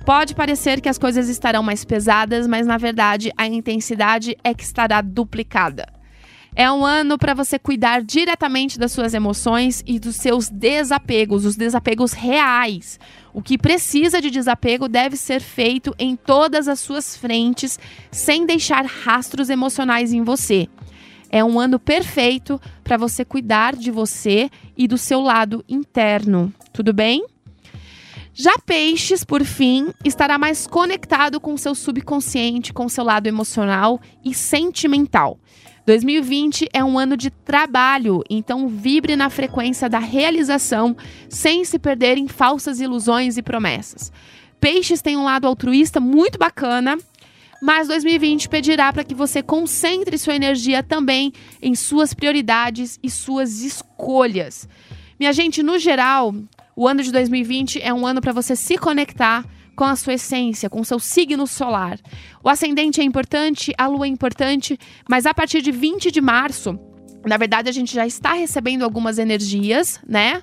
Pode 0.05 0.35
parecer 0.35 0.81
que 0.81 0.89
as 0.89 0.99
coisas 0.99 1.29
estarão 1.29 1.63
mais 1.63 1.85
pesadas, 1.85 2.49
mas 2.49 2.67
na 2.67 2.77
verdade 2.77 3.31
a 3.37 3.47
intensidade 3.47 4.37
é 4.43 4.53
que 4.53 4.65
estará 4.65 5.01
duplicada. 5.01 5.87
É 6.61 6.69
um 6.73 6.85
ano 6.85 7.17
para 7.17 7.35
você 7.35 7.57
cuidar 7.57 8.03
diretamente 8.03 8.81
das 8.81 8.91
suas 8.91 9.15
emoções 9.15 9.81
e 9.87 10.01
dos 10.01 10.17
seus 10.17 10.49
desapegos, 10.49 11.45
os 11.45 11.55
desapegos 11.55 12.13
reais. 12.13 12.99
O 13.33 13.41
que 13.41 13.57
precisa 13.57 14.21
de 14.21 14.29
desapego 14.29 14.89
deve 14.89 15.17
ser 15.17 15.39
feito 15.39 15.95
em 15.97 16.17
todas 16.17 16.67
as 16.67 16.81
suas 16.81 17.17
frentes, 17.17 17.79
sem 18.11 18.45
deixar 18.45 18.85
rastros 18.85 19.51
emocionais 19.51 20.13
em 20.13 20.25
você. 20.25 20.69
É 21.31 21.45
um 21.45 21.61
ano 21.61 21.79
perfeito 21.79 22.61
para 22.83 22.97
você 22.97 23.25
cuidar 23.25 23.77
de 23.77 23.93
você 23.93 24.51
e 24.77 24.89
do 24.89 24.99
seu 24.99 25.21
lado 25.21 25.65
interno. 25.69 26.53
Tudo 26.73 26.93
bem? 26.93 27.25
Já 28.35 28.59
Peixes, 28.59 29.23
por 29.23 29.45
fim, 29.45 29.93
estará 30.05 30.37
mais 30.37 30.67
conectado 30.67 31.39
com 31.39 31.57
seu 31.57 31.77
subconsciente, 31.77 32.73
com 32.73 32.89
seu 32.89 33.05
lado 33.05 33.29
emocional 33.29 34.01
e 34.25 34.35
sentimental. 34.35 35.39
2020 35.89 36.69
é 36.71 36.85
um 36.85 36.99
ano 36.99 37.17
de 37.17 37.31
trabalho, 37.31 38.23
então 38.29 38.69
vibre 38.69 39.17
na 39.17 39.31
frequência 39.31 39.89
da 39.89 39.99
realização 39.99 40.95
sem 41.31 41.65
se 41.65 41.79
perder 41.79 42.19
em 42.19 42.29
falsas 42.29 42.79
ilusões 42.79 43.39
e 43.39 43.43
promessas. 43.43 44.13
Peixes 44.61 45.01
tem 45.01 45.17
um 45.17 45.25
lado 45.25 45.47
altruísta 45.47 45.99
muito 45.99 46.39
bacana, 46.39 46.99
mas 47.63 47.89
2020 47.89 48.51
pedirá 48.51 48.93
para 48.93 49.03
que 49.03 49.15
você 49.15 49.43
concentre 49.43 50.19
sua 50.19 50.37
energia 50.37 50.83
também 50.83 51.33
em 51.63 51.75
suas 51.75 52.13
prioridades 52.13 52.99
e 53.03 53.09
suas 53.09 53.63
escolhas. 53.63 54.69
Minha 55.19 55.33
gente, 55.33 55.63
no 55.63 55.79
geral, 55.79 56.35
o 56.77 56.87
ano 56.87 57.03
de 57.03 57.11
2020 57.11 57.81
é 57.81 57.95
um 57.95 58.07
ano 58.07 58.21
para 58.21 58.35
você 58.35 58.55
se 58.55 58.77
conectar 58.77 59.43
com 59.79 59.85
a 59.85 59.95
sua 59.95 60.15
essência, 60.15 60.69
com 60.69 60.81
o 60.81 60.85
seu 60.85 60.99
signo 60.99 61.47
solar. 61.47 62.01
O 62.43 62.49
ascendente 62.49 63.01
é 63.01 63.05
importante, 63.05 63.73
a 63.79 63.87
lua 63.87 64.07
é 64.07 64.09
importante, 64.09 64.77
mas 65.09 65.25
a 65.25 65.33
partir 65.33 65.63
de 65.63 65.71
20 65.71 66.11
de 66.11 66.21
março, 66.21 66.77
na 67.25 67.37
verdade, 67.37 67.69
a 67.69 67.73
gente 67.73 67.95
já 67.95 68.05
está 68.05 68.33
recebendo 68.33 68.83
algumas 68.83 69.19
energias, 69.19 70.01
né? 70.05 70.43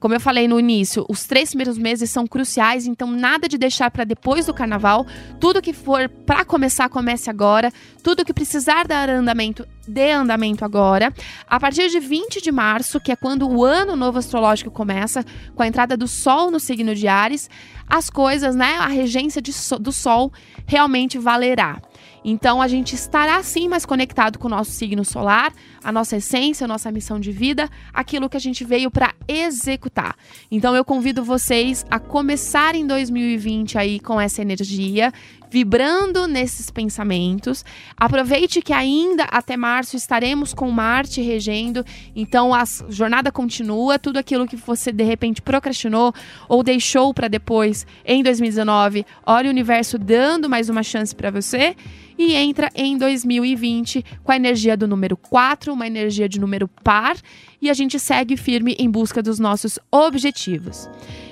Como 0.00 0.14
eu 0.14 0.20
falei 0.20 0.48
no 0.48 0.58
início, 0.58 1.04
os 1.10 1.24
três 1.24 1.50
primeiros 1.50 1.76
meses 1.76 2.08
são 2.08 2.26
cruciais, 2.26 2.86
então 2.86 3.10
nada 3.10 3.46
de 3.46 3.58
deixar 3.58 3.90
para 3.90 4.02
depois 4.02 4.46
do 4.46 4.54
carnaval. 4.54 5.06
Tudo 5.38 5.60
que 5.60 5.74
for 5.74 6.08
para 6.08 6.42
começar, 6.42 6.88
comece 6.88 7.28
agora. 7.28 7.70
Tudo 8.02 8.24
que 8.24 8.32
precisar 8.32 8.88
dar 8.88 9.10
andamento, 9.10 9.68
dê 9.86 10.10
andamento 10.12 10.64
agora. 10.64 11.12
A 11.46 11.60
partir 11.60 11.90
de 11.90 12.00
20 12.00 12.40
de 12.40 12.50
março, 12.50 12.98
que 12.98 13.12
é 13.12 13.16
quando 13.16 13.46
o 13.46 13.62
ano 13.62 13.94
novo 13.94 14.18
astrológico 14.18 14.70
começa, 14.70 15.22
com 15.54 15.62
a 15.62 15.66
entrada 15.66 15.98
do 15.98 16.08
Sol 16.08 16.50
no 16.50 16.58
signo 16.58 16.94
de 16.94 17.06
Ares, 17.06 17.50
as 17.86 18.08
coisas, 18.08 18.56
né, 18.56 18.76
a 18.78 18.86
regência 18.86 19.42
so 19.52 19.78
do 19.78 19.92
Sol 19.92 20.32
realmente 20.66 21.18
valerá. 21.18 21.78
Então 22.24 22.60
a 22.60 22.68
gente 22.68 22.94
estará 22.94 23.42
sim 23.42 23.68
mais 23.68 23.86
conectado 23.86 24.38
com 24.38 24.46
o 24.46 24.50
nosso 24.50 24.70
signo 24.70 25.04
solar, 25.04 25.52
a 25.82 25.90
nossa 25.90 26.16
essência, 26.16 26.64
a 26.64 26.68
nossa 26.68 26.90
missão 26.90 27.18
de 27.18 27.32
vida, 27.32 27.68
aquilo 27.92 28.28
que 28.28 28.36
a 28.36 28.40
gente 28.40 28.64
veio 28.64 28.90
para 28.90 29.14
executar. 29.26 30.14
Então 30.50 30.74
eu 30.74 30.84
convido 30.84 31.24
vocês 31.24 31.84
a 31.90 31.98
começarem 31.98 32.86
2020 32.86 33.78
aí 33.78 34.00
com 34.00 34.20
essa 34.20 34.42
energia, 34.42 35.12
vibrando 35.50 36.28
nesses 36.28 36.70
pensamentos. 36.70 37.64
Aproveite 37.96 38.62
que 38.62 38.72
ainda 38.72 39.24
até 39.24 39.56
março 39.56 39.96
estaremos 39.96 40.54
com 40.54 40.70
Marte 40.70 41.20
regendo, 41.20 41.84
então 42.14 42.54
a 42.54 42.62
jornada 42.88 43.32
continua, 43.32 43.98
tudo 43.98 44.18
aquilo 44.18 44.46
que 44.46 44.56
você 44.56 44.92
de 44.92 45.02
repente 45.02 45.42
procrastinou 45.42 46.14
ou 46.48 46.62
deixou 46.62 47.12
para 47.12 47.28
depois 47.28 47.86
em 48.04 48.22
2019, 48.22 49.04
olha 49.26 49.48
o 49.48 49.50
universo 49.50 49.98
dando 49.98 50.48
mais 50.48 50.68
uma 50.68 50.82
chance 50.82 51.14
para 51.14 51.30
você 51.30 51.74
e 52.22 52.34
entra 52.34 52.70
em 52.74 52.98
2020 52.98 54.04
com 54.22 54.30
a 54.30 54.36
energia 54.36 54.76
do 54.76 54.86
número 54.86 55.16
4, 55.16 55.72
uma 55.72 55.86
energia 55.86 56.28
de 56.28 56.38
número 56.38 56.68
par, 56.68 57.16
e 57.62 57.70
a 57.70 57.72
gente 57.72 57.98
segue 57.98 58.36
firme 58.36 58.76
em 58.78 58.90
busca 58.90 59.22
dos 59.22 59.38
nossos 59.38 59.78
objetivos. 59.90 60.86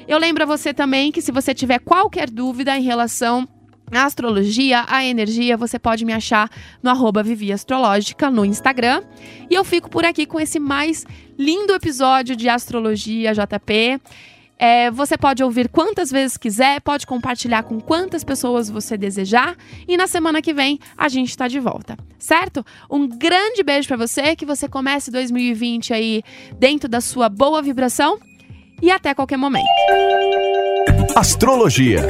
Eu 0.09 0.16
lembro 0.16 0.44
a 0.44 0.46
você 0.46 0.72
também 0.72 1.12
que 1.12 1.20
se 1.20 1.31
você 1.31 1.53
tiver 1.53 1.79
qualquer 1.81 2.31
dúvida 2.31 2.74
em 2.74 2.83
relação 2.83 3.46
à 3.92 4.07
astrologia, 4.07 4.87
à 4.88 5.05
energia, 5.05 5.59
você 5.59 5.79
pode 5.79 6.07
me 6.07 6.12
achar 6.14 6.48
no 6.83 6.88
arroba 6.88 7.22
Vivi 7.22 7.53
Astrológica 7.53 8.31
no 8.31 8.42
Instagram. 8.42 9.03
E 9.51 9.55
eu 9.55 9.64
fico 9.64 9.90
por 9.90 10.07
aqui 10.07 10.24
com 10.24 10.40
esse 10.40 10.59
mais 10.59 11.05
lindo 11.38 11.74
episódio 11.74 12.35
de 12.35 12.48
Astrologia 12.48 13.35
JP. 13.35 14.01
É, 14.59 14.90
você 14.90 15.16
pode 15.16 15.42
ouvir 15.42 15.68
quantas 15.68 16.11
vezes 16.11 16.37
quiser, 16.37 16.81
pode 16.81 17.07
compartilhar 17.07 17.62
com 17.62 17.81
quantas 17.81 18.25
pessoas 18.25 18.68
você 18.68 18.97
desejar. 18.97 19.57
E 19.87 19.97
na 19.97 20.07
semana 20.07 20.42
que 20.42 20.53
vem 20.53 20.79
a 20.97 21.09
gente 21.09 21.31
está 21.31 21.47
de 21.47 21.61
volta, 21.61 21.97
certo? 22.18 22.64
Um 22.90 23.07
grande 23.07 23.62
beijo 23.62 23.87
para 23.87 23.97
você, 23.97 24.35
que 24.35 24.44
você 24.44 24.68
comece 24.68 25.11
2020 25.11 25.94
aí 25.94 26.23
dentro 26.59 26.88
da 26.88 27.01
sua 27.01 27.29
boa 27.29 27.62
vibração 27.62 28.18
e 28.83 28.90
até 28.90 29.14
qualquer 29.14 29.37
momento. 29.37 29.66
Astrologia 31.14 32.03